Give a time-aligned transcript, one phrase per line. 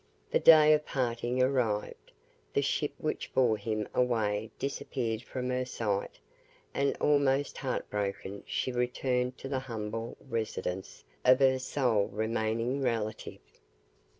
[0.31, 2.11] The day of parting arrived;
[2.55, 6.17] the ship which bore him away disappeared from her sight,
[6.73, 13.37] and almost heart broken she returned to the humble residence of her sole remaining relative.